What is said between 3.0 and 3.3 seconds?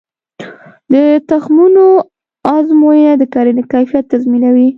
د